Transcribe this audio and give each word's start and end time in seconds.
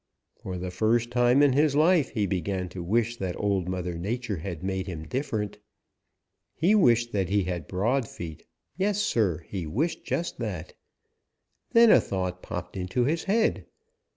For 0.35 0.57
the 0.57 0.71
first 0.71 1.11
time 1.11 1.43
in 1.43 1.53
his 1.53 1.75
life 1.75 2.09
he 2.09 2.25
began 2.25 2.69
to 2.69 2.81
wish 2.81 3.17
that 3.17 3.35
Old 3.37 3.69
Mother 3.69 3.99
Nature 3.99 4.37
had 4.37 4.63
made 4.63 4.87
him 4.87 5.07
different. 5.07 5.59
He 6.55 6.73
wished 6.73 7.11
that 7.11 7.29
he 7.29 7.43
had 7.43 7.67
broad 7.67 8.07
feet. 8.09 8.47
Yes, 8.77 8.99
Sir, 8.99 9.45
he 9.47 9.67
wished 9.67 10.03
just 10.03 10.39
that. 10.39 10.73
Then 11.73 11.91
a 11.91 12.01
thought 12.01 12.41
popped 12.41 12.75
into 12.75 13.03
his 13.05 13.25
head. 13.25 13.67